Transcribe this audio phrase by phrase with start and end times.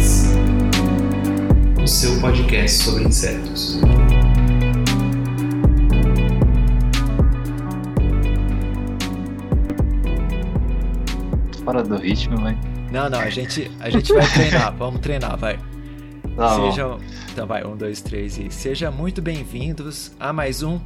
[1.91, 3.81] seu podcast sobre insetos.
[11.65, 12.57] Fora do ritmo, vai.
[12.93, 15.59] Não, não, a gente, a gente vai treinar, vamos treinar, vai.
[16.37, 16.55] Tá.
[16.55, 16.97] Sejam,
[17.29, 20.79] então vai, um, dois, três e sejam muito bem-vindos a mais um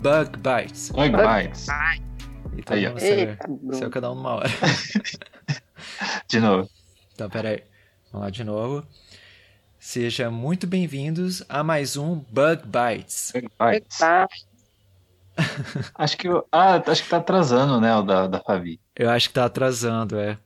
[0.00, 0.90] Bug Bites.
[0.90, 1.66] Bug Bites.
[2.56, 3.74] E todo Aí, Eita, Bruno.
[3.74, 4.48] saiu cada um numa hora.
[6.30, 6.70] De novo.
[7.12, 7.64] Então, peraí,
[8.12, 8.86] vamos lá de novo.
[9.84, 13.32] Sejam muito bem-vindos a mais um Bug Bites.
[13.34, 13.98] Bug Bites.
[15.92, 16.46] Acho que eu...
[16.52, 18.78] Ah, acho que tá atrasando, né, o da, da Fabi.
[18.94, 20.38] Eu acho que tá atrasando, é.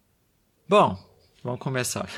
[0.67, 0.99] Bom,
[1.45, 2.09] vamos começar.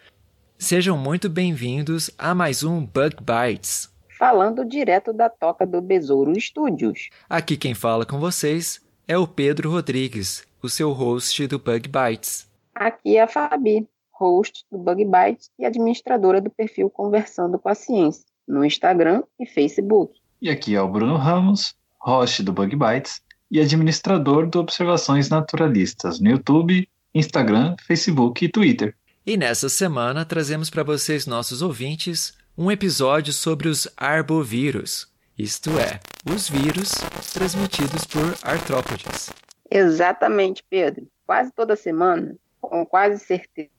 [0.58, 3.90] Sejam muito bem-vindos a mais um Bug Bites.
[4.18, 7.08] Falando direto da toca do Besouro Studios.
[7.26, 12.46] Aqui quem fala com vocês é o Pedro Rodrigues, o seu host do Bug Bites.
[12.74, 17.74] Aqui é a Fabi, host do Bug Bites e administradora do perfil Conversando com a
[17.74, 20.18] Ciência, no Instagram e Facebook.
[20.40, 26.20] E aqui é o Bruno Ramos, host do Bug Bites e administrador do Observações Naturalistas
[26.20, 28.94] no YouTube, Instagram, Facebook e Twitter.
[29.24, 35.08] E nessa semana trazemos para vocês, nossos ouvintes, um episódio sobre os arbovírus,
[35.38, 36.00] isto é,
[36.32, 36.92] os vírus
[37.32, 39.30] transmitidos por artrópodes.
[39.70, 41.06] Exatamente, Pedro.
[41.26, 43.75] Quase toda semana, com quase certeza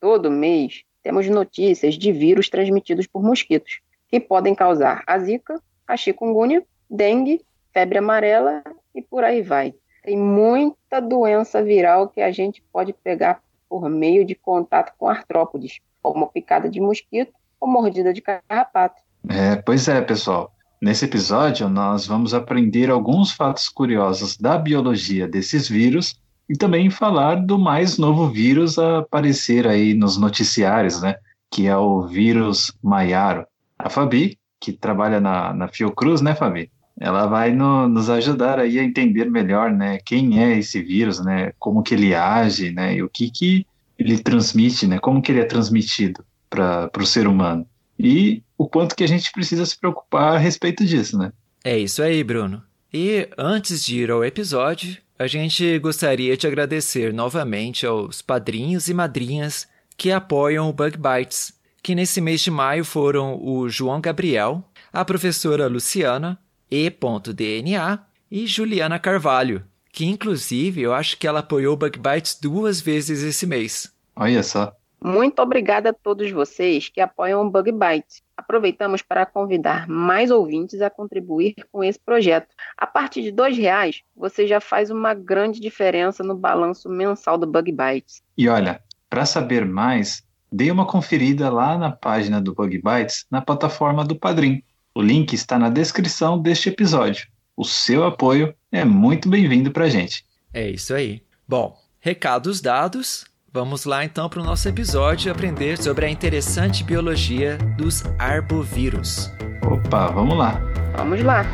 [0.00, 5.96] todo mês, temos notícias de vírus transmitidos por mosquitos, que podem causar a zika, a
[5.96, 8.62] chikungunya, dengue, febre amarela
[8.94, 9.74] e por aí vai.
[10.02, 15.78] Tem muita doença viral que a gente pode pegar por meio de contato com artrópodes,
[16.02, 19.00] como picada de mosquito ou mordida de carrapato.
[19.28, 20.52] É, pois é, pessoal.
[20.80, 27.36] Nesse episódio, nós vamos aprender alguns fatos curiosos da biologia desses vírus e também falar
[27.36, 31.14] do mais novo vírus a aparecer aí nos noticiários, né?
[31.50, 33.46] Que é o vírus Maiaro.
[33.78, 36.70] A Fabi, que trabalha na, na Fiocruz, né, Fabi?
[37.00, 39.98] Ela vai no- nos ajudar aí a entender melhor, né?
[40.04, 41.52] Quem é esse vírus, né?
[41.58, 42.96] Como que ele age, né?
[42.96, 43.66] E o que que
[43.98, 44.98] ele transmite, né?
[44.98, 47.66] Como que ele é transmitido para o ser humano
[47.98, 51.32] e o quanto que a gente precisa se preocupar a respeito disso, né?
[51.64, 52.62] É isso aí, Bruno.
[52.92, 58.94] E antes de ir ao episódio, a gente gostaria de agradecer novamente aos padrinhos e
[58.94, 64.64] madrinhas que apoiam o Bug Bites, que nesse mês de maio foram o João Gabriel,
[64.92, 66.36] a professora Luciana,
[66.68, 72.80] E.DNA e Juliana Carvalho, que inclusive eu acho que ela apoiou o Bug Bites duas
[72.80, 73.92] vezes esse mês.
[74.16, 74.74] Olha só.
[75.04, 78.22] Muito obrigada a todos vocês que apoiam o Bug Bites.
[78.36, 82.48] Aproveitamos para convidar mais ouvintes a contribuir com esse projeto.
[82.76, 87.46] A partir de R$ reais, você já faz uma grande diferença no balanço mensal do
[87.46, 88.22] Bug Bites.
[88.38, 88.80] E olha,
[89.10, 94.14] para saber mais, dê uma conferida lá na página do Bug Bites na plataforma do
[94.14, 94.62] Padrim.
[94.94, 97.26] O link está na descrição deste episódio.
[97.56, 100.24] O seu apoio é muito bem-vindo para a gente.
[100.54, 101.22] É isso aí.
[101.48, 107.58] Bom, recados dados, vamos lá então para o nosso episódio aprender sobre a interessante biologia
[107.76, 109.30] dos arbovírus.
[109.64, 110.60] Opa, vamos lá.
[110.96, 111.44] Vamos lá!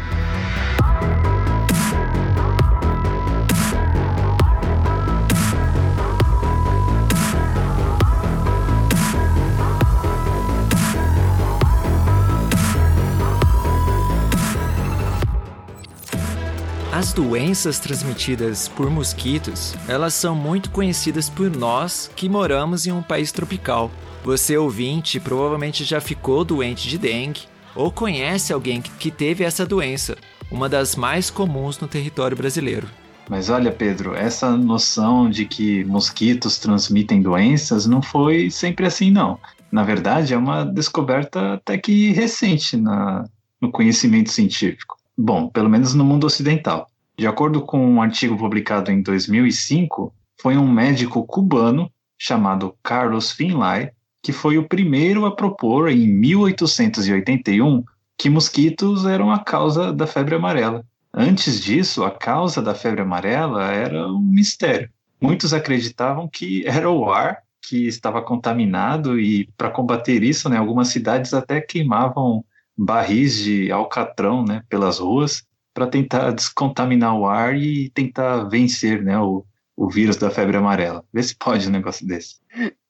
[16.98, 23.04] As doenças transmitidas por mosquitos, elas são muito conhecidas por nós que moramos em um
[23.04, 23.88] país tropical.
[24.24, 27.42] Você ouvinte provavelmente já ficou doente de dengue
[27.72, 30.16] ou conhece alguém que- teve essa doença,
[30.50, 32.88] uma das mais comuns no território brasileiro.
[33.30, 39.38] Mas olha, Pedro, essa noção de que mosquitos transmitem doenças não foi sempre assim, não.
[39.70, 43.24] Na verdade, é uma descoberta até que recente na-
[43.62, 44.97] no conhecimento científico.
[45.18, 46.88] Bom, pelo menos no mundo ocidental.
[47.18, 53.90] De acordo com um artigo publicado em 2005, foi um médico cubano chamado Carlos Finlay
[54.22, 57.84] que foi o primeiro a propor, em 1881,
[58.16, 60.84] que mosquitos eram a causa da febre amarela.
[61.14, 64.90] Antes disso, a causa da febre amarela era um mistério.
[65.20, 70.88] Muitos acreditavam que era o ar que estava contaminado e para combater isso, né, algumas
[70.88, 72.44] cidades até queimavam
[72.78, 75.42] barris de alcatrão, né, pelas ruas
[75.74, 79.44] para tentar descontaminar o ar e tentar vencer, né, o,
[79.76, 81.04] o vírus da febre amarela.
[81.12, 82.40] Vê se pode um negócio desse.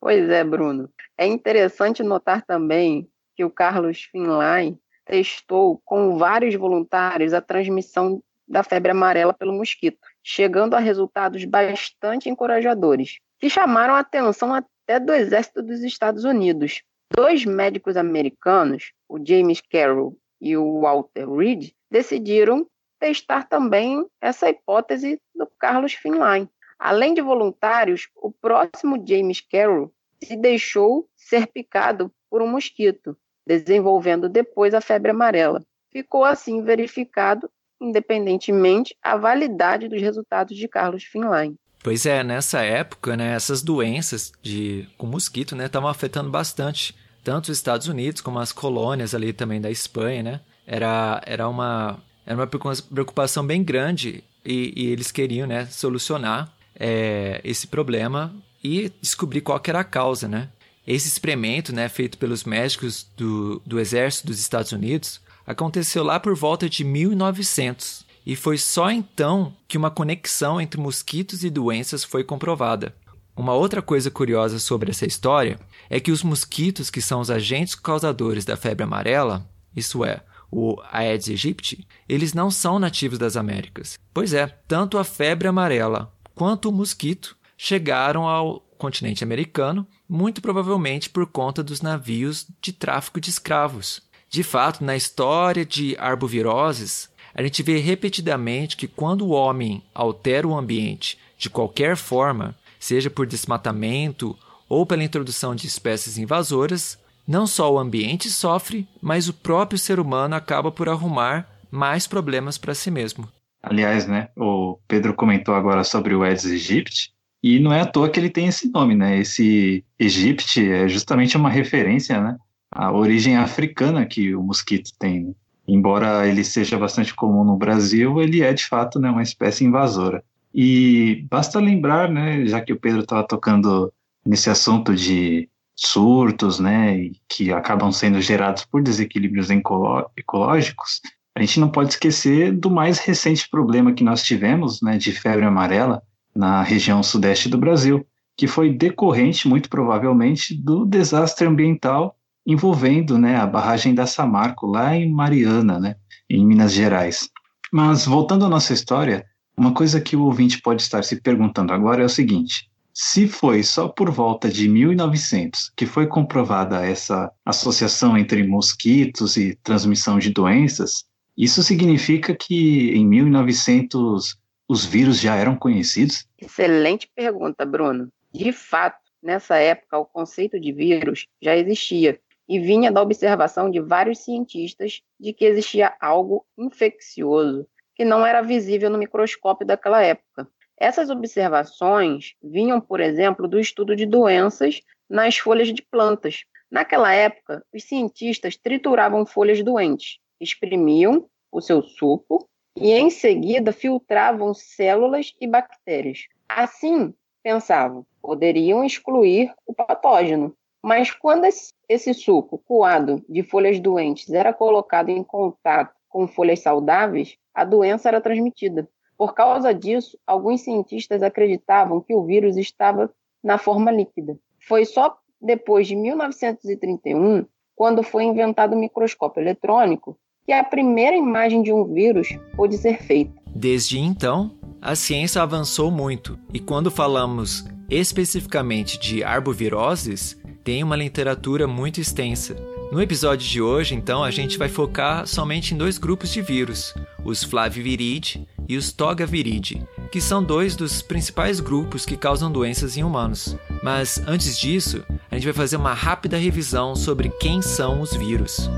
[0.01, 0.89] Pois é, Bruno.
[1.17, 8.63] É interessante notar também que o Carlos Finlay testou com vários voluntários a transmissão da
[8.63, 15.13] febre amarela pelo mosquito, chegando a resultados bastante encorajadores, que chamaram a atenção até do
[15.13, 16.83] Exército dos Estados Unidos.
[17.15, 22.67] Dois médicos americanos, o James Carroll e o Walter Reed, decidiram
[22.99, 26.49] testar também essa hipótese do Carlos Finlay.
[26.79, 33.17] Além de voluntários, o próximo James Carroll se deixou ser picado por um mosquito,
[33.47, 35.65] desenvolvendo depois a febre amarela.
[35.91, 37.51] Ficou assim verificado,
[37.81, 41.55] independentemente, a validade dos resultados de Carlos Finlay.
[41.89, 46.95] Pois é, nessa época, né, essas doenças de com mosquito, né, estavam afetando bastante
[47.25, 50.41] tanto os Estados Unidos como as colônias ali também da Espanha, né?
[50.67, 57.41] Era, era uma era uma preocupação bem grande e, e eles queriam, né, solucionar é,
[57.43, 60.51] esse problema e descobrir qual era a causa, né?
[60.87, 66.37] Esse experimento, né, feito pelos médicos do, do Exército dos Estados Unidos, aconteceu lá por
[66.37, 72.23] volta de 1900 e foi só então que uma conexão entre mosquitos e doenças foi
[72.23, 72.95] comprovada.
[73.35, 75.59] Uma outra coisa curiosa sobre essa história
[75.89, 80.21] é que os mosquitos, que são os agentes causadores da febre amarela, isso é,
[80.51, 83.99] o Aedes aegypti, eles não são nativos das Américas.
[84.13, 91.09] Pois é, tanto a febre amarela quanto o mosquito chegaram ao continente americano, muito provavelmente
[91.09, 94.03] por conta dos navios de tráfico de escravos.
[94.29, 100.49] De fato, na história de arboviroses, a gente vê repetidamente que quando o homem altera
[100.49, 104.37] o ambiente de qualquer forma, seja por desmatamento
[104.69, 110.01] ou pela introdução de espécies invasoras, não só o ambiente sofre, mas o próprio ser
[110.01, 113.29] humano acaba por arrumar mais problemas para si mesmo.
[113.63, 118.11] Aliás, né, o Pedro comentou agora sobre o Aedes aegypti, e não é à toa
[118.11, 119.17] que ele tem esse nome, né?
[119.17, 122.37] Esse aegypti é justamente uma referência, né,
[122.69, 125.37] à origem africana que o mosquito tem.
[125.69, 130.25] Embora ele seja bastante comum no Brasil, ele é de fato né, uma espécie invasora.
[130.55, 133.93] E basta lembrar, né, já que o Pedro estava tocando
[134.25, 141.03] nesse assunto de surtos, né, que acabam sendo gerados por desequilíbrios ecológicos,
[141.37, 145.45] a gente não pode esquecer do mais recente problema que nós tivemos, né, de febre
[145.45, 146.03] amarela
[146.35, 148.05] na região sudeste do Brasil,
[148.37, 152.18] que foi decorrente, muito provavelmente, do desastre ambiental
[152.49, 155.97] envolvendo, né, a barragem da Samarco lá em Mariana, né,
[156.31, 157.29] em Minas Gerais.
[157.71, 162.03] Mas voltando à nossa história, uma coisa que o ouvinte pode estar se perguntando agora
[162.03, 168.17] é o seguinte: se foi só por volta de 1900 que foi comprovada essa associação
[168.17, 171.05] entre mosquitos e transmissão de doenças,
[171.37, 176.27] isso significa que em 1900 os vírus já eram conhecidos?
[176.41, 178.09] Excelente pergunta, Bruno.
[178.33, 182.19] De fato, nessa época o conceito de vírus já existia
[182.49, 187.69] e vinha da observação de vários cientistas de que existia algo infeccioso
[187.99, 190.49] que não era visível no microscópio daquela época.
[190.79, 196.45] Essas observações vinham, por exemplo, do estudo de doenças nas folhas de plantas.
[196.71, 204.55] Naquela época, os cientistas trituravam folhas doentes, exprimiam o seu suco e, em seguida, filtravam
[204.55, 206.29] células e bactérias.
[206.49, 207.13] Assim,
[207.43, 210.57] pensavam, poderiam excluir o patógeno.
[210.89, 211.47] Mas quando
[211.87, 218.09] esse suco coado de folhas doentes era colocado em contato com folhas saudáveis, a doença
[218.09, 218.89] era transmitida.
[219.15, 223.11] Por causa disso, alguns cientistas acreditavam que o vírus estava
[223.45, 224.39] na forma líquida.
[224.67, 227.45] Foi só depois de 1931,
[227.77, 233.03] quando foi inventado o microscópio eletrônico, que a primeira imagem de um vírus pôde ser
[233.03, 233.35] feita.
[233.55, 241.67] Desde então, a ciência avançou muito, e quando falamos especificamente de arboviroses, tem uma literatura
[241.67, 242.55] muito extensa.
[242.93, 246.95] No episódio de hoje, então, a gente vai focar somente em dois grupos de vírus,
[247.25, 253.05] os Flaviviridae e os Togaviridae, que são dois dos principais grupos que causam doenças em
[253.05, 253.57] humanos.
[253.83, 258.69] Mas antes disso, a gente vai fazer uma rápida revisão sobre quem são os vírus.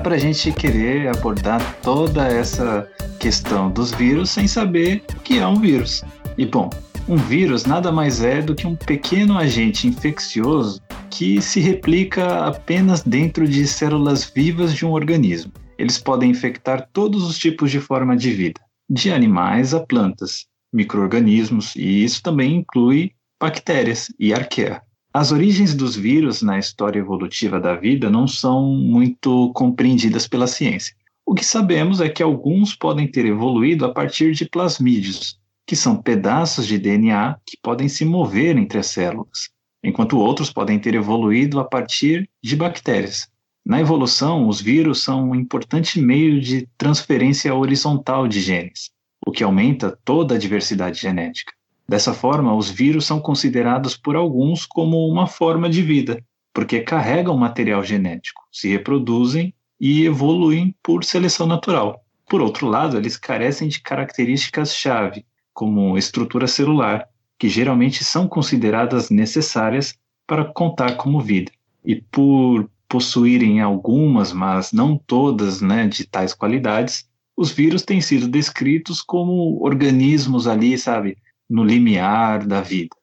[0.00, 2.88] Para a gente querer abordar toda essa
[3.18, 6.02] questão dos vírus sem saber o que é um vírus.
[6.38, 6.70] E bom,
[7.06, 10.80] um vírus nada mais é do que um pequeno agente infeccioso
[11.10, 15.52] que se replica apenas dentro de células vivas de um organismo.
[15.76, 21.74] Eles podem infectar todos os tipos de forma de vida, de animais a plantas, microorganismos,
[21.76, 24.82] e isso também inclui bactérias e arqueia.
[25.12, 30.94] As origens dos vírus na história evolutiva da vida não são muito compreendidas pela ciência.
[31.26, 35.36] O que sabemos é que alguns podem ter evoluído a partir de plasmídeos,
[35.66, 39.50] que são pedaços de DNA que podem se mover entre as células,
[39.82, 43.28] enquanto outros podem ter evoluído a partir de bactérias.
[43.66, 48.90] Na evolução, os vírus são um importante meio de transferência horizontal de genes,
[49.26, 51.52] o que aumenta toda a diversidade genética.
[51.90, 56.22] Dessa forma, os vírus são considerados por alguns como uma forma de vida,
[56.54, 62.00] porque carregam material genético, se reproduzem e evoluem por seleção natural.
[62.28, 69.92] Por outro lado, eles carecem de características-chave, como estrutura celular, que geralmente são consideradas necessárias
[70.28, 71.50] para contar como vida.
[71.84, 78.28] E por possuírem algumas, mas não todas, né, de tais qualidades, os vírus têm sido
[78.28, 81.16] descritos como organismos ali, sabe,
[81.50, 82.96] no limiar da vida.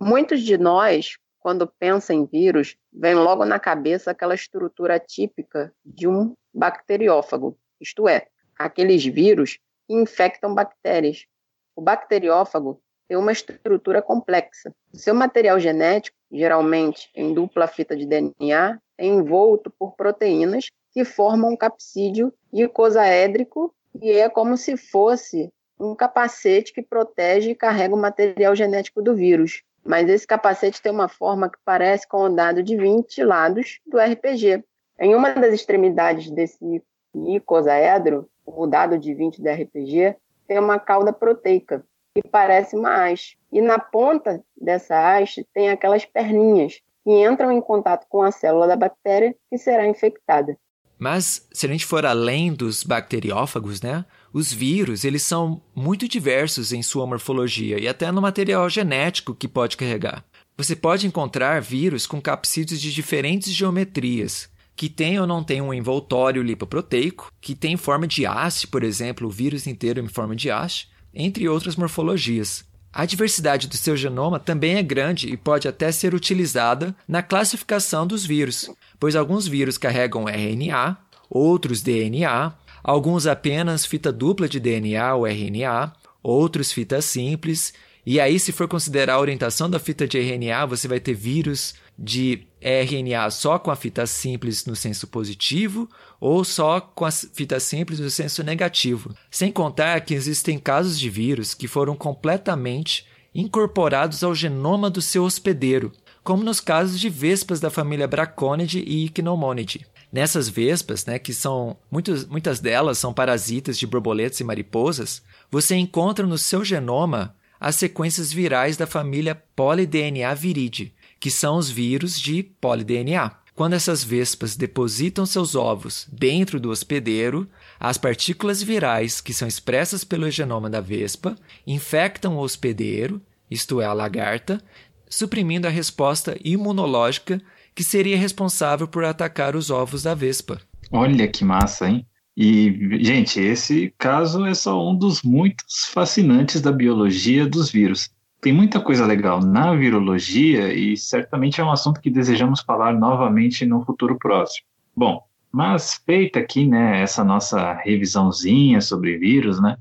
[0.00, 6.06] Muitos de nós, quando pensam em vírus, vem logo na cabeça aquela estrutura típica de
[6.06, 11.26] um bacteriófago, isto é, aqueles vírus que infectam bactérias.
[11.74, 14.72] O bacteriófago tem uma estrutura complexa.
[14.92, 21.04] O seu material genético, geralmente em dupla fita de DNA, é envolto por proteínas que
[21.04, 27.94] formam um capsídeo icosaédrico e é como se fosse um capacete que protege e carrega
[27.94, 29.62] o material genético do vírus.
[29.84, 33.98] Mas esse capacete tem uma forma que parece com o dado de 20 lados do
[33.98, 34.64] RPG.
[34.98, 36.82] Em uma das extremidades desse
[37.14, 40.16] icosaedro, o dado de 20 do RPG,
[40.46, 43.38] tem uma cauda proteica, que parece uma haste.
[43.52, 48.66] E na ponta dessa haste tem aquelas perninhas que entram em contato com a célula
[48.66, 50.56] da bactéria que será infectada.
[50.98, 54.04] Mas se a gente for além dos bacteriófagos, né?
[54.34, 59.46] Os vírus, eles são muito diversos em sua morfologia e até no material genético que
[59.46, 60.24] pode carregar.
[60.58, 65.72] Você pode encontrar vírus com capsídeos de diferentes geometrias, que tem ou não tem um
[65.72, 70.50] envoltório lipoproteico, que tem forma de haste, por exemplo, o vírus inteiro em forma de
[70.50, 72.64] haste, entre outras morfologias.
[72.92, 78.04] A diversidade do seu genoma também é grande e pode até ser utilizada na classificação
[78.04, 80.98] dos vírus, pois alguns vírus carregam RNA,
[81.30, 82.52] outros DNA,
[82.84, 87.72] alguns apenas fita dupla de DNA ou RNA, outros fita simples.
[88.06, 91.74] E aí, se for considerar a orientação da fita de RNA, você vai ter vírus
[91.98, 95.88] de RNA só com a fita simples no senso positivo
[96.20, 99.14] ou só com a fita simples no senso negativo.
[99.30, 105.24] Sem contar que existem casos de vírus que foram completamente incorporados ao genoma do seu
[105.24, 109.86] hospedeiro, como nos casos de vespas da família Braconidae e Ichneumonidae.
[110.14, 115.74] Nessas vespas, né, que são muitos, muitas delas são parasitas de borboletas e mariposas, você
[115.74, 122.20] encontra no seu genoma as sequências virais da família PolyDNA viride, que são os vírus
[122.20, 123.32] de PolyDNA.
[123.56, 130.04] Quando essas vespas depositam seus ovos dentro do hospedeiro, as partículas virais que são expressas
[130.04, 134.62] pelo genoma da vespa infectam o hospedeiro, isto é, a lagarta,
[135.10, 137.42] suprimindo a resposta imunológica
[137.74, 140.60] que seria responsável por atacar os ovos da vespa.
[140.90, 142.06] Olha que massa, hein?
[142.36, 148.10] E, gente, esse caso é só um dos muitos fascinantes da biologia dos vírus.
[148.40, 153.64] Tem muita coisa legal na virologia e certamente é um assunto que desejamos falar novamente
[153.64, 154.66] no futuro próximo.
[154.94, 159.76] Bom, mas feita aqui, né, essa nossa revisãozinha sobre vírus, né?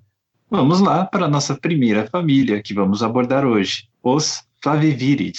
[0.49, 5.33] Vamos lá para a nossa primeira família que vamos abordar hoje, os Flaviviridae.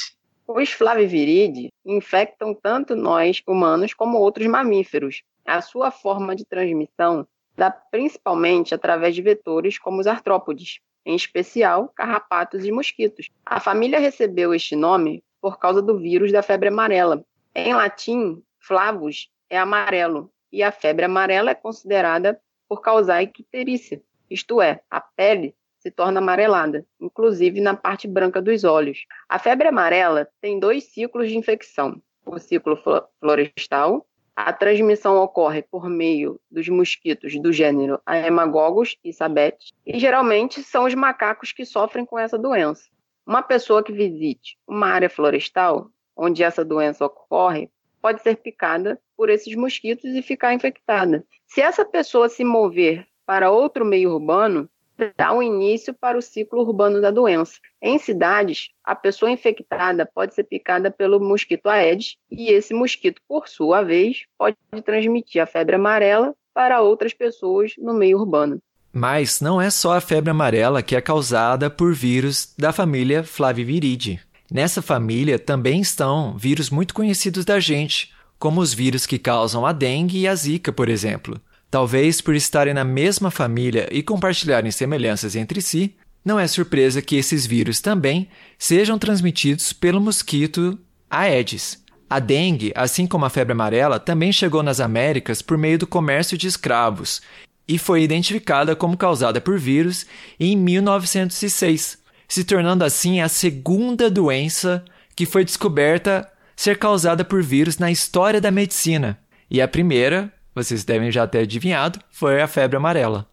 [0.47, 5.23] Os flaviviridae infectam tanto nós humanos como outros mamíferos.
[5.45, 11.89] A sua forma de transmissão dá principalmente através de vetores como os artrópodes, em especial
[11.89, 13.31] carrapatos e mosquitos.
[13.45, 17.25] A família recebeu este nome por causa do vírus da febre amarela.
[17.55, 24.61] Em latim, flavus é amarelo e a febre amarela é considerada por causar icterícia, isto
[24.61, 29.05] é, a pele se torna amarelada, inclusive na parte branca dos olhos.
[29.29, 32.79] A febre amarela tem dois ciclos de infecção: o ciclo
[33.21, 40.63] florestal, a transmissão ocorre por meio dos mosquitos do gênero Aemagogos e Sabetes, e geralmente
[40.63, 42.85] são os macacos que sofrem com essa doença.
[43.27, 49.29] Uma pessoa que visite uma área florestal onde essa doença ocorre pode ser picada por
[49.31, 51.25] esses mosquitos e ficar infectada.
[51.47, 54.69] Se essa pessoa se mover para outro meio urbano,
[55.17, 57.55] dá um início para o ciclo urbano da doença.
[57.83, 63.49] Em cidades, a pessoa infectada pode ser picada pelo mosquito Aedes e esse mosquito, por
[63.49, 68.61] sua vez, pode transmitir a febre amarela para outras pessoas no meio urbano.
[68.93, 74.21] Mas não é só a febre amarela que é causada por vírus da família Flaviviridae.
[74.51, 79.73] Nessa família também estão vírus muito conhecidos da gente, como os vírus que causam a
[79.73, 81.41] dengue e a zika, por exemplo.
[81.75, 87.17] Talvez por estarem na mesma família e compartilharem semelhanças entre si, não é surpresa que
[87.17, 90.79] esses vírus também sejam transmitidos pelo mosquito
[91.11, 91.83] Aedes.
[92.09, 96.39] A dengue, assim como a febre amarela, também chegou nas Américas por meio do comércio
[96.39, 97.21] de escravos
[97.67, 100.07] e foi identificada como causada por vírus
[100.39, 104.85] em 1906, se tornando assim a segunda doença
[105.17, 109.19] que foi descoberta ser causada por vírus na história da medicina.
[109.51, 113.27] E a primeira vocês devem já ter adivinhado, foi a febre amarela.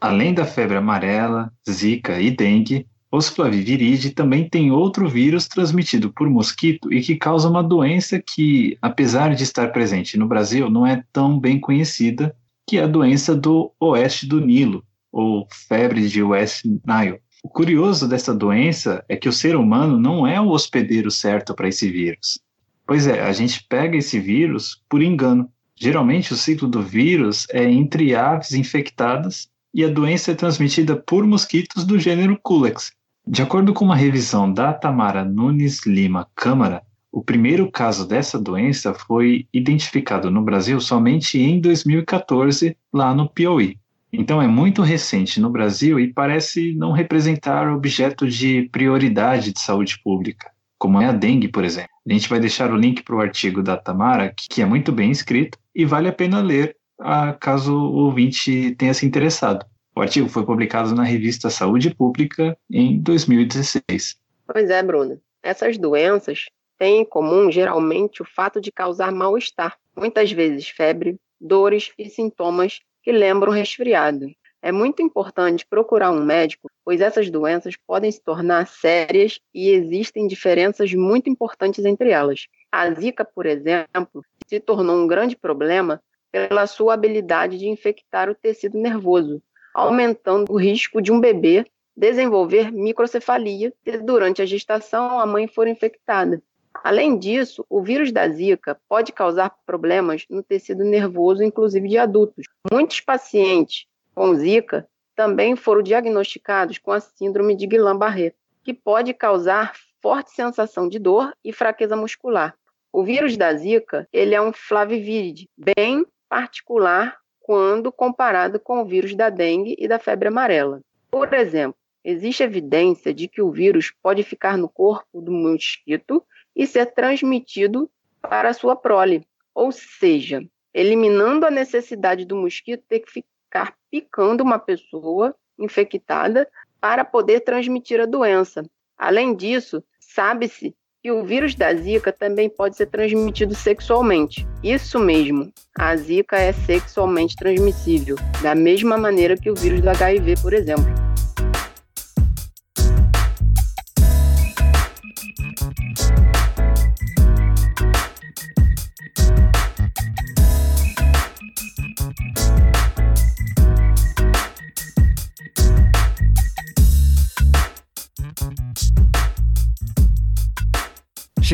[0.00, 6.28] Além da febre amarela, zika e dengue, os flaviviridae também têm outro vírus transmitido por
[6.28, 11.02] mosquito e que causa uma doença que, apesar de estar presente no Brasil, não é
[11.10, 16.64] tão bem conhecida, que é a doença do oeste do Nilo, ou febre de West
[16.64, 17.18] Nile.
[17.42, 21.68] O curioso dessa doença é que o ser humano não é o hospedeiro certo para
[21.68, 22.38] esse vírus.
[22.86, 25.50] Pois é, a gente pega esse vírus por engano.
[25.80, 31.24] Geralmente, o ciclo do vírus é entre aves infectadas e a doença é transmitida por
[31.24, 32.92] mosquitos do gênero Culex.
[33.26, 36.82] De acordo com uma revisão da Tamara Nunes Lima Câmara,
[37.12, 43.78] o primeiro caso dessa doença foi identificado no Brasil somente em 2014, lá no Piauí.
[44.12, 50.00] Então é muito recente no Brasil e parece não representar objeto de prioridade de saúde
[50.02, 51.90] pública, como é a dengue, por exemplo.
[52.08, 55.10] A gente vai deixar o link para o artigo da Tamara, que é muito bem
[55.10, 59.64] escrito e vale a pena ler ah, caso o ouvinte tenha se interessado.
[59.94, 64.16] O artigo foi publicado na revista Saúde Pública em 2016.
[64.46, 65.20] Pois é, Bruno.
[65.42, 66.46] Essas doenças
[66.78, 72.80] têm em comum geralmente o fato de causar mal-estar, muitas vezes febre, dores e sintomas
[73.02, 74.26] que lembram resfriado.
[74.60, 80.26] É muito importante procurar um médico, pois essas doenças podem se tornar sérias e existem
[80.26, 82.46] diferenças muito importantes entre elas.
[82.70, 88.34] A Zika, por exemplo, se tornou um grande problema pela sua habilidade de infectar o
[88.34, 89.40] tecido nervoso,
[89.72, 91.64] aumentando o risco de um bebê
[91.96, 96.40] desenvolver microcefalia se durante a gestação a mãe for infectada.
[96.84, 102.46] Além disso, o vírus da Zika pode causar problemas no tecido nervoso, inclusive de adultos.
[102.70, 103.86] Muitos pacientes
[104.18, 110.88] com Zika também foram diagnosticados com a síndrome de Guillain-Barré, que pode causar forte sensação
[110.88, 112.52] de dor e fraqueza muscular.
[112.92, 119.14] O vírus da Zika, ele é um flavivíride bem particular quando comparado com o vírus
[119.14, 120.80] da dengue e da febre amarela.
[121.12, 126.24] Por exemplo, existe evidência de que o vírus pode ficar no corpo do mosquito
[126.56, 127.88] e ser transmitido
[128.20, 133.12] para a sua prole, ou seja, eliminando a necessidade do mosquito ter que
[133.48, 136.46] ficar picando uma pessoa infectada
[136.80, 138.62] para poder transmitir a doença.
[138.96, 144.46] Além disso, sabe-se que o vírus da Zika também pode ser transmitido sexualmente.
[144.62, 150.34] Isso mesmo, a Zika é sexualmente transmissível, da mesma maneira que o vírus do HIV,
[150.42, 150.97] por exemplo.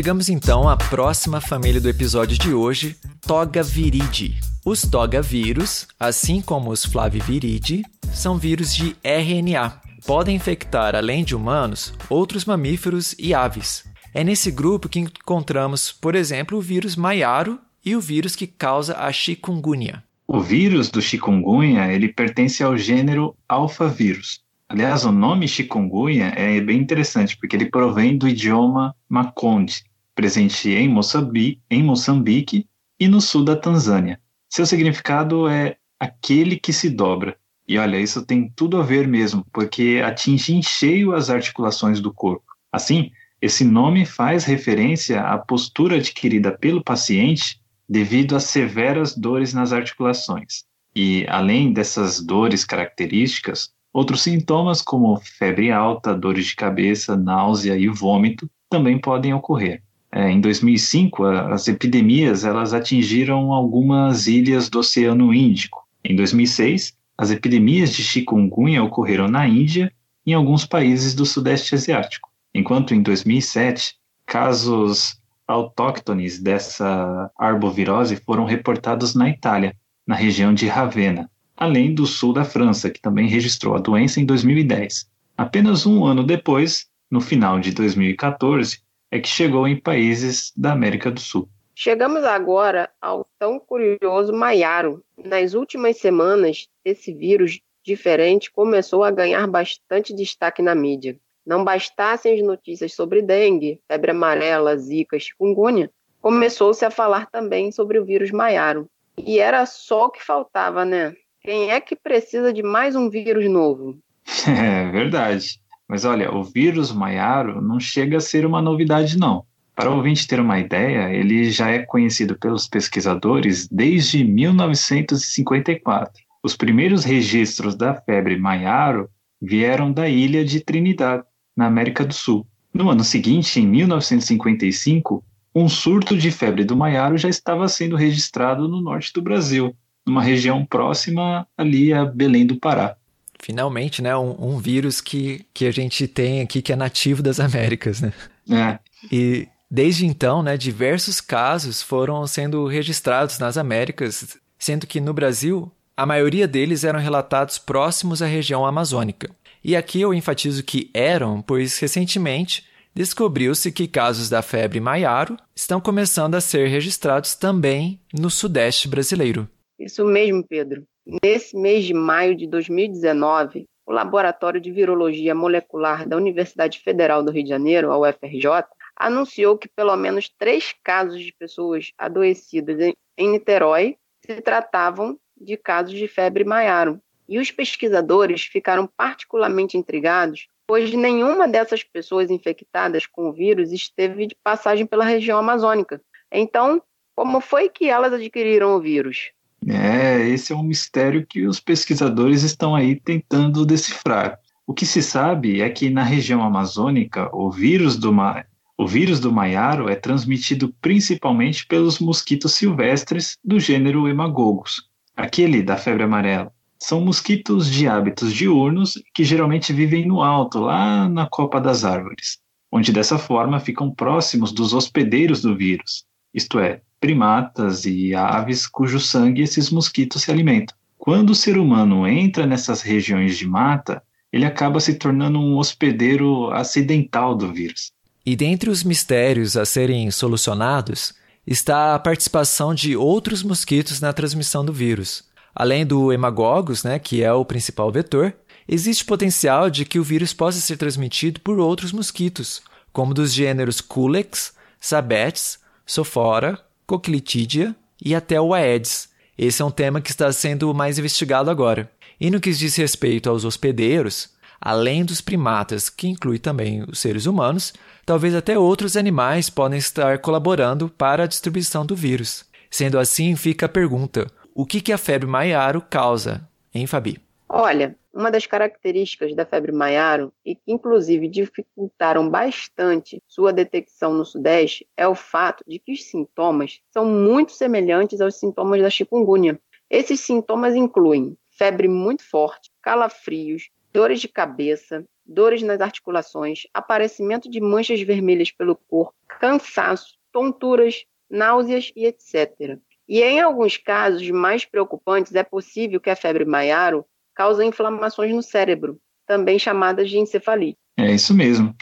[0.05, 2.95] Chegamos então à próxima família do episódio de hoje,
[3.27, 4.35] Togaviridae.
[4.63, 9.81] Os togavírus, assim como os flaviviridae, são vírus de RNA.
[10.07, 13.83] Podem infectar, além de humanos, outros mamíferos e aves.
[14.13, 18.99] É nesse grupo que encontramos, por exemplo, o vírus Maiaro e o vírus que causa
[18.99, 20.05] a chikungunya.
[20.29, 24.45] O vírus do chikungunya ele pertence ao gênero alfavírus.
[24.69, 29.83] Aliás, o nome chikungunya é bem interessante, porque ele provém do idioma Makonde,
[30.15, 32.67] presente em Moçambique, em Moçambique
[32.99, 34.21] e no sul da Tanzânia.
[34.49, 37.37] Seu significado é aquele que se dobra.
[37.67, 42.13] E olha, isso tem tudo a ver mesmo, porque atinge em cheio as articulações do
[42.13, 42.45] corpo.
[42.71, 49.73] Assim, esse nome faz referência à postura adquirida pelo paciente devido às severas dores nas
[49.73, 50.65] articulações.
[50.95, 57.87] E além dessas dores características, Outros sintomas, como febre alta, dores de cabeça, náusea e
[57.87, 59.85] vômito, também podem ocorrer.
[60.17, 65.85] É, em 2005, as epidemias elas atingiram algumas ilhas do Oceano Índico.
[66.05, 69.93] Em 2006, as epidemias de chikungunya ocorreram na Índia
[70.25, 78.45] e em alguns países do Sudeste Asiático, enquanto em 2007, casos autóctones dessa arbovirose foram
[78.45, 79.75] reportados na Itália,
[80.07, 84.25] na região de Ravenna, além do sul da França, que também registrou a doença em
[84.25, 85.09] 2010.
[85.37, 88.84] Apenas um ano depois, no final de 2014,
[89.15, 91.49] é que chegou em países da América do Sul.
[91.73, 95.05] Chegamos agora ao tão curioso Maiaro.
[95.17, 101.17] Nas últimas semanas, esse vírus diferente começou a ganhar bastante destaque na mídia.
[101.47, 108.01] Não bastassem as notícias sobre dengue, febre amarela, zika, chikungunya, começou-se a falar também sobre
[108.01, 108.89] o vírus Maiaro.
[109.17, 111.15] E era só o que faltava, né?
[111.41, 113.97] Quem é que precisa de mais um vírus novo?
[114.49, 115.61] É verdade.
[115.95, 119.45] Mas olha, o vírus Maiaro não chega a ser uma novidade, não.
[119.77, 126.21] Para o ouvinte ter uma ideia, ele já é conhecido pelos pesquisadores desde 1954.
[126.43, 129.09] Os primeiros registros da febre Maiaro
[129.41, 131.23] vieram da ilha de Trinidad,
[131.57, 132.45] na América do Sul.
[132.75, 135.23] No ano seguinte, em 1955,
[135.55, 139.73] um surto de febre do Maiaro já estava sendo registrado no norte do Brasil,
[140.05, 142.97] numa região próxima ali a Belém do Pará.
[143.45, 144.17] Finalmente, né?
[144.17, 148.11] Um, um, vírus que, que a gente tem aqui que é nativo das Américas, né?
[148.51, 148.79] É.
[149.13, 155.71] E desde então, né, diversos casos foram sendo registrados nas Américas, sendo que no Brasil
[155.95, 159.31] a maioria deles eram relatados próximos à região amazônica.
[159.63, 165.83] E aqui eu enfatizo que eram, pois recentemente descobriu-se que casos da febre Maiaro estão
[165.83, 169.47] começando a ser registrados também no Sudeste brasileiro.
[169.79, 170.87] Isso mesmo, Pedro.
[171.07, 177.31] Nesse mês de maio de 2019, o Laboratório de Virologia Molecular da Universidade Federal do
[177.31, 178.65] Rio de Janeiro, a UFRJ,
[178.97, 185.95] anunciou que pelo menos três casos de pessoas adoecidas em Niterói se tratavam de casos
[185.95, 186.99] de febre maiaro.
[187.29, 194.27] E os pesquisadores ficaram particularmente intrigados, pois nenhuma dessas pessoas infectadas com o vírus esteve
[194.27, 196.01] de passagem pela região amazônica.
[196.33, 196.83] Então,
[197.15, 199.33] como foi que elas adquiriram o vírus?
[199.69, 204.39] É, esse é um mistério que os pesquisadores estão aí tentando decifrar.
[204.67, 208.45] O que se sabe é que na região amazônica, o vírus do, ma...
[208.77, 215.77] o vírus do Maiaro é transmitido principalmente pelos mosquitos silvestres do gênero Hemagogos, aquele da
[215.77, 216.53] febre amarela.
[216.79, 222.39] São mosquitos de hábitos diurnos que geralmente vivem no alto, lá na copa das árvores,
[222.71, 228.99] onde dessa forma ficam próximos dos hospedeiros do vírus, isto é, primatas e aves cujo
[228.99, 230.75] sangue esses mosquitos se alimentam.
[230.97, 236.51] Quando o ser humano entra nessas regiões de mata, ele acaba se tornando um hospedeiro
[236.51, 237.93] acidental do vírus.
[238.25, 241.13] E dentre os mistérios a serem solucionados
[241.47, 245.25] está a participação de outros mosquitos na transmissão do vírus.
[245.55, 248.35] Além do hemagogos, né, que é o principal vetor,
[248.67, 252.63] existe potencial de que o vírus possa ser transmitido por outros mosquitos,
[252.95, 259.09] como dos gêneros Culex, Sabetes, Sophora, Coquilitídea e até o Aedes.
[259.37, 261.91] Esse é um tema que está sendo mais investigado agora.
[262.21, 267.27] E no que diz respeito aos hospedeiros, além dos primatas, que inclui também os seres
[267.27, 267.73] humanos,
[268.07, 272.45] talvez até outros animais podem estar colaborando para a distribuição do vírus.
[272.71, 277.21] Sendo assim, fica a pergunta: o que, que a febre Maiaro causa, hein, Fabi?
[277.49, 284.25] Olha, uma das características da febre Maiaro, e que inclusive dificultaram bastante sua detecção no
[284.25, 289.59] Sudeste, é o fato de que os sintomas são muito semelhantes aos sintomas da chikungunya.
[289.91, 297.61] Esses sintomas incluem febre muito forte, calafrios, dores de cabeça, dores nas articulações, aparecimento de
[297.61, 302.79] manchas vermelhas pelo corpo, cansaço, tonturas, náuseas e etc.
[303.09, 308.43] E em alguns casos mais preocupantes, é possível que a febre Maiaro causa inflamações no
[308.43, 310.79] cérebro, também chamadas de encefalite.
[310.97, 311.75] É isso mesmo.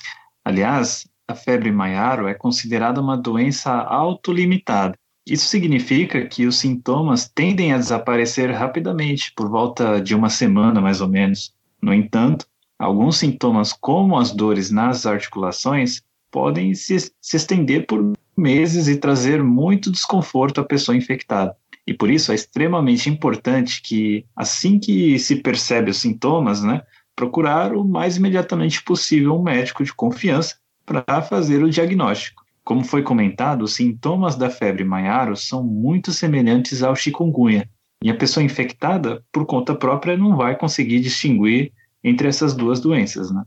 [0.44, 4.94] Aliás, a febre Maiaro é considerada uma doença autolimitada.
[5.26, 11.00] Isso significa que os sintomas tendem a desaparecer rapidamente, por volta de uma semana mais
[11.00, 11.54] ou menos.
[11.80, 12.46] No entanto,
[12.78, 19.42] alguns sintomas, como as dores nas articulações, podem se, se estender por meses e trazer
[19.44, 21.56] muito desconforto à pessoa infectada.
[21.86, 26.82] E por isso é extremamente importante que, assim que se percebe os sintomas, né,
[27.14, 32.42] procurar o mais imediatamente possível um médico de confiança para fazer o diagnóstico.
[32.64, 37.68] Como foi comentado, os sintomas da febre Maiaro são muito semelhantes ao chikungunya,
[38.02, 43.30] e a pessoa infectada, por conta própria, não vai conseguir distinguir entre essas duas doenças,
[43.30, 43.44] né?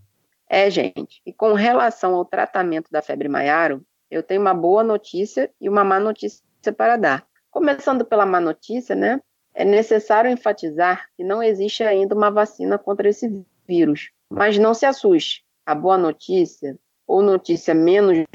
[0.50, 1.22] É, gente.
[1.26, 5.84] E com relação ao tratamento da febre Maiaro, eu tenho uma boa notícia e uma
[5.84, 6.42] má notícia
[6.78, 7.26] para dar.
[7.56, 9.22] Começando pela má notícia, né?
[9.54, 14.10] É necessário enfatizar que não existe ainda uma vacina contra esse vírus.
[14.30, 15.42] Mas não se assuste.
[15.66, 18.26] A boa notícia, ou notícia menos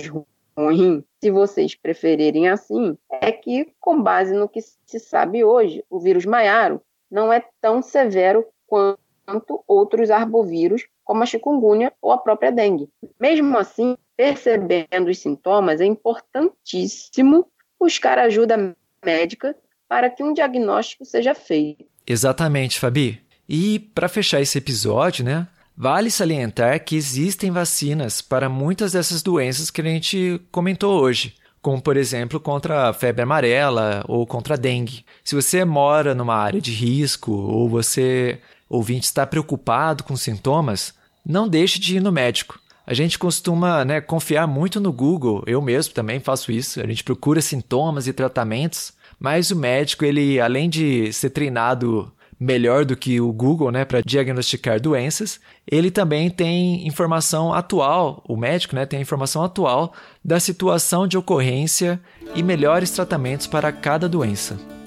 [0.56, 6.00] ruim, se vocês preferirem assim, é que, com base no que se sabe hoje, o
[6.00, 6.80] vírus maiaro
[7.10, 12.88] não é tão severo quanto outros arbovírus, como a chikungunya ou a própria dengue.
[13.20, 17.46] Mesmo assim, percebendo os sintomas, é importantíssimo
[17.78, 19.54] buscar ajuda médica
[19.88, 21.84] para que um diagnóstico seja feito.
[22.06, 23.20] Exatamente, Fabi.
[23.48, 25.46] E para fechar esse episódio, né?
[25.76, 31.80] Vale salientar que existem vacinas para muitas dessas doenças que a gente comentou hoje, como
[31.80, 35.04] por exemplo contra a febre amarela ou contra a dengue.
[35.24, 41.48] Se você mora numa área de risco ou você, ouvinte, está preocupado com sintomas, não
[41.48, 42.60] deixe de ir no médico.
[42.90, 46.80] A gente costuma né, confiar muito no Google, eu mesmo também faço isso.
[46.80, 52.84] A gente procura sintomas e tratamentos, mas o médico, ele além de ser treinado melhor
[52.84, 55.38] do que o Google, né, para diagnosticar doenças.
[55.70, 59.92] Ele também tem informação atual, o médico, né, tem informação atual
[60.24, 62.00] da situação de ocorrência
[62.34, 64.79] e melhores tratamentos para cada doença.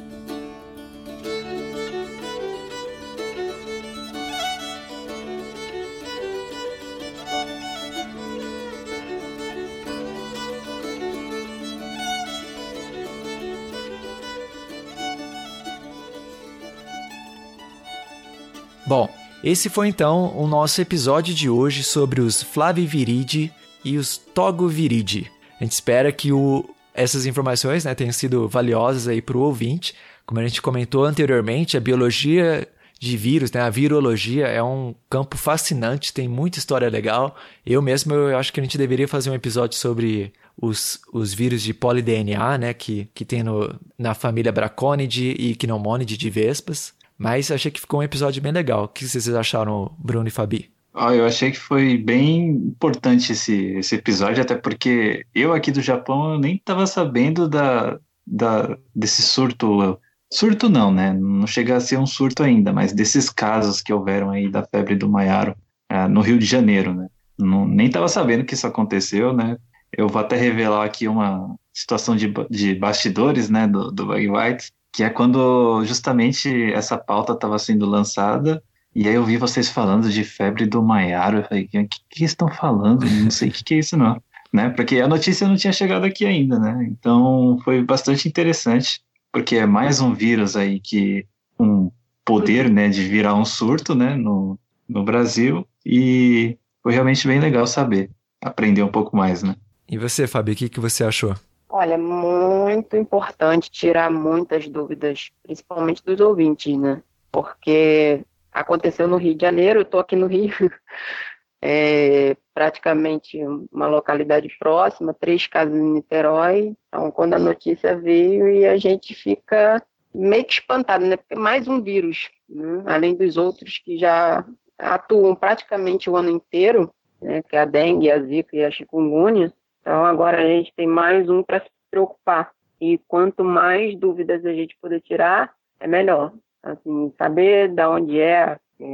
[18.95, 19.10] Bom,
[19.43, 23.51] esse foi então o nosso episódio de hoje sobre os Flaviviridi
[23.84, 25.32] e os Togoviridi.
[25.60, 29.95] A gente espera que o, essas informações né, tenham sido valiosas aí para o ouvinte.
[30.27, 32.67] Como a gente comentou anteriormente, a biologia
[32.99, 37.36] de vírus, né, a virologia é um campo fascinante, tem muita história legal.
[37.65, 41.63] Eu mesmo eu acho que a gente deveria fazer um episódio sobre os, os vírus
[41.63, 46.93] de polidNA, né, que, que tem no, na família Braconidae e Pneumonidae de vespas.
[47.17, 48.86] Mas achei que ficou um episódio bem legal.
[48.86, 50.71] O que vocês acharam, Bruno e Fabi?
[50.93, 55.82] Ah, eu achei que foi bem importante esse, esse episódio, até porque eu aqui do
[55.82, 59.99] Japão eu nem estava sabendo da, da, desse surto.
[60.32, 61.13] Surto não, né?
[61.13, 64.95] Não chega a ser um surto ainda, mas desses casos que houveram aí da febre
[64.95, 65.56] do Maiaro
[65.91, 67.08] uh, no Rio de Janeiro, né?
[67.39, 69.58] Não, nem estava sabendo que isso aconteceu, né?
[69.95, 74.71] Eu vou até revelar aqui uma situação de, de bastidores, né, do, do Bug White
[74.93, 78.63] que é quando justamente essa pauta estava sendo lançada,
[78.95, 82.23] e aí eu vi vocês falando de febre do Maiaro, eu falei, o que, que
[82.23, 83.03] estão falando?
[83.03, 84.21] Não sei o que, que é isso não,
[84.53, 84.69] né?
[84.69, 86.88] Porque a notícia não tinha chegado aqui ainda, né?
[86.91, 89.01] Então foi bastante interessante,
[89.32, 91.25] porque é mais um vírus aí que
[91.60, 91.91] um
[92.23, 97.65] poder, né, de virar um surto, né, no, no Brasil, e foi realmente bem legal
[97.65, 99.56] saber, aprender um pouco mais, né?
[99.89, 101.36] E você, Fábio, o que, que você achou?
[101.75, 107.01] Olha, muito importante tirar muitas dúvidas, principalmente dos ouvintes, né?
[107.31, 110.53] Porque aconteceu no Rio de Janeiro, eu estou aqui no Rio,
[111.59, 113.39] é praticamente
[113.71, 116.77] uma localidade próxima, três casos em Niterói.
[116.89, 119.83] Então, quando a notícia veio, e a gente fica
[120.13, 121.17] meio que espantado, né?
[121.17, 122.83] Porque mais um vírus, né?
[122.86, 124.45] além dos outros que já
[124.77, 127.41] atuam praticamente o ano inteiro, né?
[127.41, 129.51] que é a dengue, a zika e a chikungunya.
[129.84, 132.52] Então, agora a gente tem mais um para se preocupar.
[132.80, 136.32] E quanto mais dúvidas a gente poder tirar, é melhor.
[136.63, 138.88] Assim, saber de onde é, é,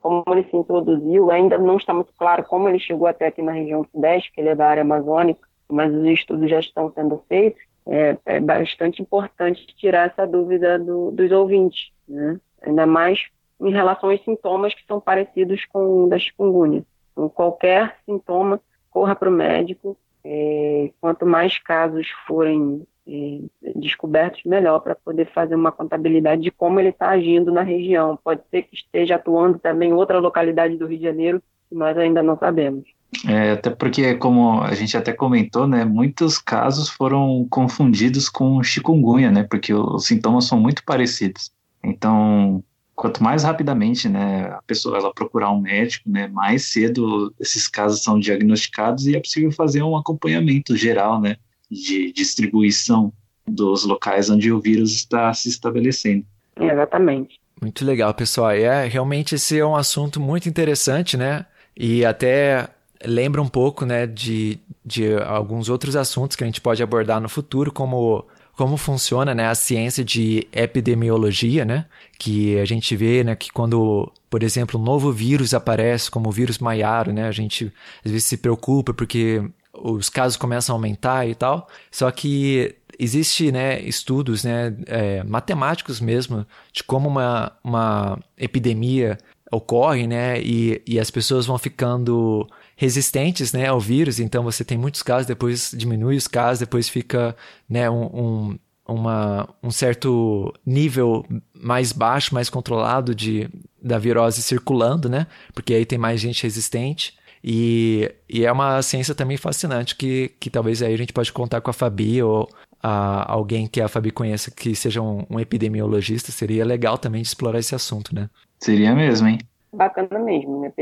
[0.00, 3.50] como ele se introduziu, ainda não está muito claro como ele chegou até aqui na
[3.50, 7.60] região sudeste, que ele é da área amazônica, mas os estudos já estão sendo feitos.
[7.84, 12.38] É, é bastante importante tirar essa dúvida do, dos ouvintes, né?
[12.62, 13.18] ainda mais
[13.60, 16.84] em relação aos sintomas que são parecidos com o da chikungunya.
[17.12, 18.60] Então, qualquer sintoma
[18.98, 19.96] corra para o médico.
[20.24, 23.38] É, quanto mais casos forem é,
[23.76, 28.18] descobertos, melhor para poder fazer uma contabilidade de como ele está agindo na região.
[28.22, 31.96] Pode ser que esteja atuando também em outra localidade do Rio de Janeiro, que nós
[31.96, 32.84] ainda não sabemos.
[33.26, 39.30] É, até porque, como a gente até comentou, né, muitos casos foram confundidos com chikungunya,
[39.30, 41.50] né, porque os sintomas são muito parecidos.
[41.82, 42.62] Então,
[42.98, 48.02] quanto mais rapidamente, né, a pessoa ela procurar um médico, né, mais cedo esses casos
[48.02, 51.36] são diagnosticados e é possível fazer um acompanhamento geral, né,
[51.70, 53.12] de distribuição
[53.46, 56.26] dos locais onde o vírus está se estabelecendo.
[56.60, 57.38] Exatamente.
[57.62, 58.50] Muito legal, pessoal.
[58.50, 61.46] É realmente esse é um assunto muito interessante, né?
[61.76, 62.68] E até
[63.04, 67.28] lembra um pouco, né, de, de alguns outros assuntos que a gente pode abordar no
[67.28, 68.26] futuro, como
[68.58, 71.86] como funciona né, a ciência de epidemiologia, né?
[72.18, 76.32] Que a gente vê né, que quando, por exemplo, um novo vírus aparece, como o
[76.32, 77.28] vírus Maiaro, né?
[77.28, 77.72] A gente
[78.04, 79.40] às vezes se preocupa porque
[79.72, 81.68] os casos começam a aumentar e tal.
[81.88, 89.18] Só que existe né, estudos né, é, matemáticos mesmo de como uma, uma epidemia
[89.52, 90.42] ocorre, né?
[90.42, 92.44] E, e as pessoas vão ficando
[92.78, 97.34] resistentes né, ao vírus, então você tem muitos casos, depois diminui os casos, depois fica
[97.68, 103.50] né, um, um, uma, um certo nível mais baixo, mais controlado de,
[103.82, 105.26] da virose circulando, né?
[105.52, 107.18] Porque aí tem mais gente resistente.
[107.42, 111.60] E, e é uma ciência também fascinante que, que talvez aí a gente pode contar
[111.60, 112.48] com a Fabi ou
[112.80, 116.30] a, alguém que a Fabi conheça que seja um, um epidemiologista.
[116.30, 118.30] Seria legal também de explorar esse assunto, né?
[118.60, 119.38] Seria mesmo, hein?
[119.72, 120.60] Bacana mesmo.
[120.60, 120.72] Né?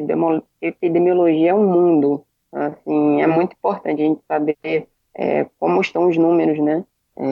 [0.61, 2.25] Epidemiologia é um mundo.
[2.53, 6.85] Assim, é muito importante a gente saber é, como estão os números, né?
[7.17, 7.23] É,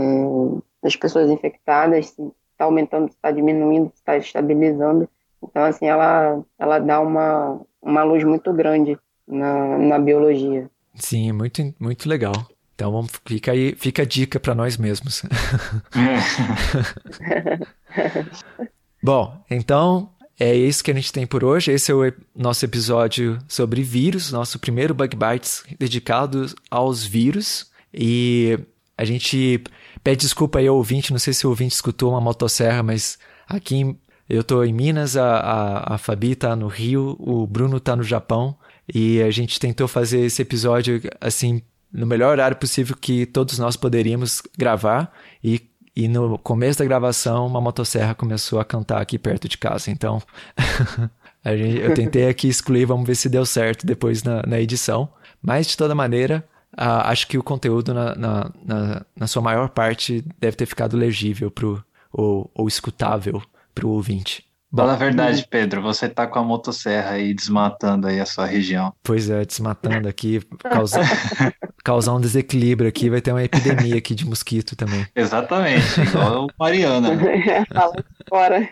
[0.83, 5.09] das pessoas infectadas, se está aumentando, se está diminuindo, se está estabilizando.
[5.43, 10.71] Então, assim, ela, ela dá uma, uma luz muito grande na, na biologia.
[10.95, 12.35] Sim, muito, muito legal.
[12.75, 15.23] Então vamos, fica aí, fica a dica para nós mesmos.
[19.05, 21.71] Bom, então é isso que a gente tem por hoje.
[21.71, 27.71] Esse é o nosso episódio sobre vírus, nosso primeiro Bug Bites dedicado aos vírus.
[27.93, 28.59] E
[28.99, 29.63] a gente
[30.03, 33.19] pede desculpa aí ao ouvinte, não sei se o ouvinte escutou uma motosserra, mas
[33.49, 33.97] aqui
[34.29, 38.03] eu tô em Minas, a, a, a Fabi tá no Rio, o Bruno tá no
[38.03, 38.57] Japão.
[38.93, 43.77] E a gente tentou fazer esse episódio assim no melhor horário possível que todos nós
[43.77, 45.61] poderíamos gravar e
[45.97, 49.91] e no começo da gravação, uma motosserra começou a cantar aqui perto de casa.
[49.91, 50.21] Então,
[51.47, 55.09] gente, eu tentei aqui excluir, vamos ver se deu certo depois na, na edição.
[55.41, 59.69] Mas, de toda maneira, uh, acho que o conteúdo, na, na, na, na, sua maior
[59.69, 63.41] parte, deve ter ficado legível pro, ou, ou escutável
[63.73, 64.45] para o ouvinte.
[64.77, 65.81] Fala a verdade, Pedro.
[65.83, 68.93] Você tá com a motosserra aí desmatando aí a sua região.
[69.03, 71.01] Pois é, desmatando aqui, causa,
[71.85, 75.07] causar um desequilíbrio aqui, vai ter uma epidemia aqui de mosquito também.
[75.15, 77.15] Exatamente, igual o Mariana.
[77.15, 77.65] Né?
[77.73, 77.95] Fala
[78.29, 78.69] fora.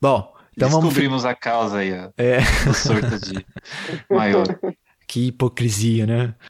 [0.00, 1.24] Bom, então Descobrimos vamos...
[1.24, 2.10] a causa aí, ó.
[2.16, 2.38] É.
[2.64, 3.46] Do surto de
[4.10, 4.46] maior.
[5.06, 6.34] Que hipocrisia, né?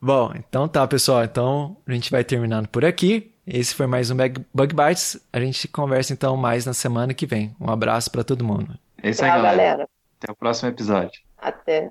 [0.00, 1.22] Bom, então tá, pessoal.
[1.24, 3.34] Então a gente vai terminando por aqui.
[3.50, 4.16] Esse foi mais um
[4.52, 5.18] Bug Bites.
[5.32, 7.56] A gente conversa então mais na semana que vem.
[7.58, 8.78] Um abraço para todo mundo.
[9.02, 9.56] É isso aí, galera.
[9.56, 9.88] galera.
[10.20, 11.18] Até o próximo episódio.
[11.38, 11.90] Até.